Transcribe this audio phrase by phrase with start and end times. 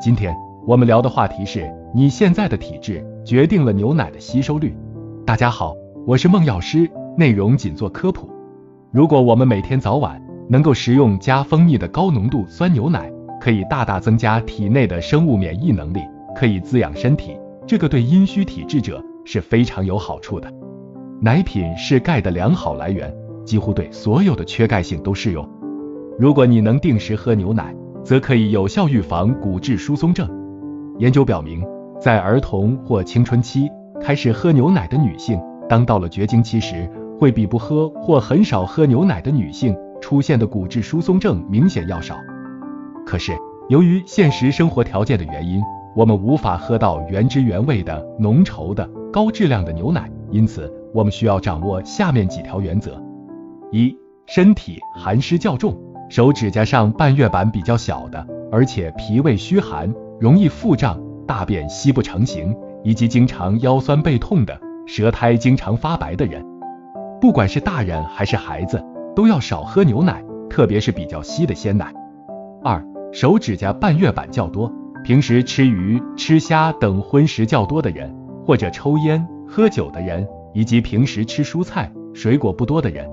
[0.00, 0.32] 今天
[0.64, 4.72] 我们聊的话题是你现在的体质决定了牛奶的吸收率。
[5.26, 5.74] 大家好，
[6.06, 8.30] 我是孟药师，内容仅做科普。
[8.92, 15.98] 如果我们每天早晚能够食用加蜂蜜的高浓度酸牛奶，可以大大增加体内的生物免疫能力，
[16.36, 17.36] 可以滋养身体，
[17.66, 20.48] 这个对阴虚体质者是非常有好处的。
[21.20, 23.12] 奶品是钙的良好来源，
[23.44, 25.44] 几乎对所有的缺钙性都适用。
[26.16, 27.74] 如果你能定时喝牛奶，
[28.08, 30.26] 则可以有效预防骨质疏松症。
[30.98, 31.62] 研究表明，
[32.00, 33.68] 在儿童或青春期
[34.00, 36.90] 开始喝牛奶的女性，当到了绝经期时，
[37.20, 42.16] 会比不喝或很少喝牛奶的女性出现的骨质疏松症明显要少。
[43.04, 43.36] 可是，
[43.68, 45.60] 由于现实生活条件的原因，
[45.94, 52.98] 我们无法喝到原汁原味的浓稠的高质量的牛奶，因此我们需要掌握下面几条原则：
[53.70, 53.94] 一、
[54.24, 55.78] 身体寒湿较重。
[56.08, 66.42] 手指甲上半月板比较小的，而且脾胃虚寒、容易腹胀、大便稀不成形，以及经常腰酸背痛的、舌苔经常发白的人，
[67.20, 68.82] 不管是大人还是孩子，
[69.14, 71.92] 都要少喝牛奶，特别是比较稀的鲜奶。
[72.64, 72.82] 二、
[73.12, 74.72] 手指甲半月板较多，
[75.04, 78.10] 平时吃鱼、吃虾等荤食较多的人，
[78.46, 83.06] 或者抽烟、喝酒的人，以及平时吃蔬菜、水果不多的人，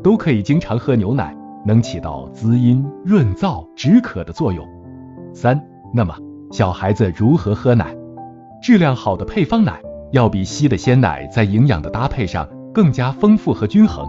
[0.00, 1.36] 都可以经常喝牛奶。
[1.64, 4.66] 能起到滋阴、润燥、止渴的作用。
[5.32, 5.60] 三，
[5.92, 6.14] 那么
[6.50, 7.94] 小孩子如何喝奶？
[8.62, 9.80] 质量好的配方奶
[10.12, 14.08] 要比稀的鲜奶在营养的搭配上更加丰富和均衡。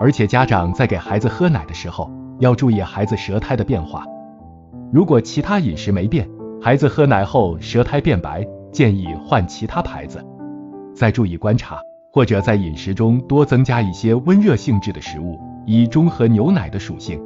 [0.00, 2.10] 而且家长在给孩子喝奶的时候
[2.40, 4.04] 要注意孩子舌苔的变化。
[4.92, 6.28] 如果其他饮食没变，
[6.60, 10.24] 孩子喝奶后舌苔变白，建议换其他牌子。
[10.94, 11.78] 再注意观察，
[12.12, 15.38] 或者在饮食中多增加一些温热性质的食物。
[15.66, 17.20] 以中和牛奶的属性。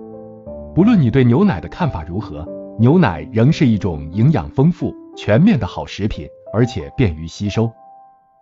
[0.74, 2.46] 不论你对牛奶的看法如何，
[2.78, 7.70] 牛奶仍是一种营养丰富、全面的好食品，而且便于吸收。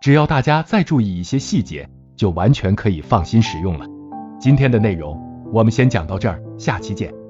[0.01, 3.86] 只要大家再注意一些细节，就完全可以放心食用了。
[4.39, 5.18] 今天的内容
[5.52, 7.23] 我们先讲到这儿，下期见。